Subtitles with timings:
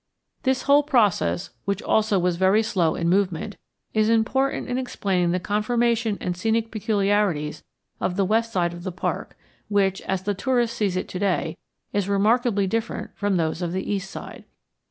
[0.41, 3.57] This whole process, which also was very slow in movement,
[3.93, 7.61] is important in explaining the conformation and scenic peculiarities
[7.99, 9.37] of the west side of the park,
[9.67, 11.55] which, as the tourist sees it to day,
[11.93, 14.45] is remarkably different from those of the east side.